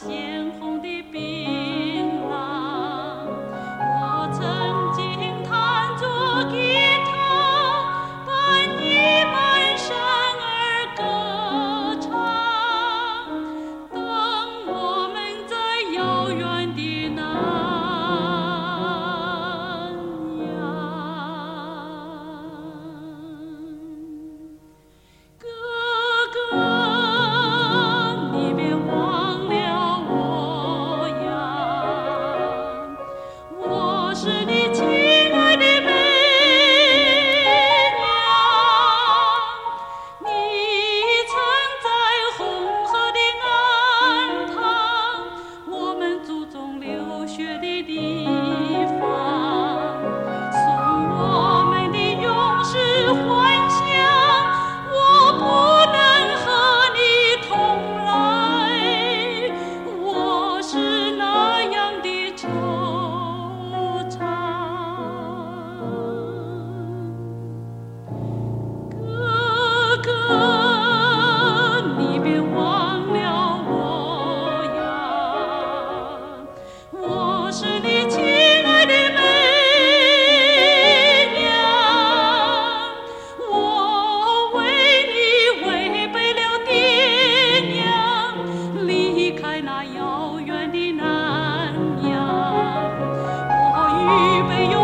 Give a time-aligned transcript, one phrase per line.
[0.00, 0.67] 鲜红。
[94.48, 94.77] 没有。